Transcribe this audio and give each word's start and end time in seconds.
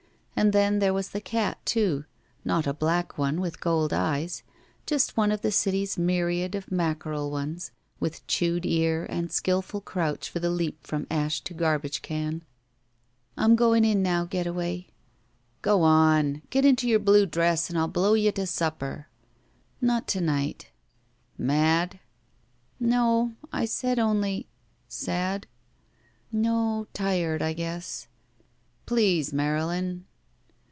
And 0.33 0.53
then 0.53 0.79
there 0.79 0.93
was 0.93 1.11
the 1.11 1.21
cat, 1.21 1.63
too— 1.67 2.05
not 2.43 2.65
a 2.65 2.73
black 2.73 3.15
one 3.15 3.39
with 3.41 3.59
gold 3.61 3.93
eyes, 3.93 4.41
just 4.87 5.15
one 5.15 5.31
of 5.31 5.41
the 5.43 5.51
city's 5.51 5.99
myriad 5.99 6.55
of 6.55 6.71
mackerel 6.71 7.29
ones, 7.29 7.69
with 7.99 8.25
chewed 8.25 8.65
ear 8.65 9.05
and 9.07 9.29
a 9.29 9.33
skillful 9.33 9.81
crouch 9.81 10.31
for 10.31 10.39
the 10.39 10.49
leap 10.49 10.79
from 10.87 11.05
ash 11.11 11.41
to 11.41 11.53
garbage 11.53 12.01
can. 12.01 12.43
"I'm 13.37 13.55
going 13.55 13.85
in 13.85 14.01
now, 14.01 14.25
Getaway." 14.25 14.87
"Gowann! 15.61 16.41
Get 16.49 16.65
into 16.65 16.87
your 16.89 16.97
blue 16.97 17.27
dress 17.27 17.69
and 17.69 17.77
I'll 17.77 17.87
blow 17.87 18.15
you 18.15 18.31
to 18.31 18.47
supper." 18.47 19.09
''Not 19.79 20.07
to 20.07 20.21
night." 20.21 20.71
"Mad?" 21.37 21.99
"No. 22.79 23.33
I 23.53 23.65
said 23.65 23.99
only—" 23.99 24.49
"Sad?" 24.87 25.45
"No— 26.31 26.87
tired— 26.95 27.43
I 27.43 27.53
guess." 27.53 28.07
"Please, 28.87 29.31
Marylin." 29.31 30.05